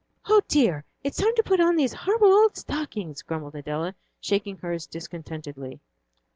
[0.27, 4.87] "O dear, it's time to put on these horrible old stockings," grumbled Adela, shaking hers
[4.87, 5.79] discontentedly.